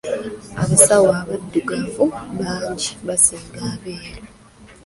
[0.61, 2.03] Abasawo abaddugavu
[2.39, 4.25] bangi basinga abeeru.